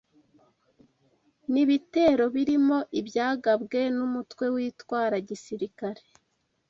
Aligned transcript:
Ni 1.51 1.59
ibitero 1.65 2.23
birimo 2.35 2.77
ibyagabwe 2.99 3.79
n’umutwe 3.97 4.45
witwara 4.55 5.15
gisirikare 5.27 6.01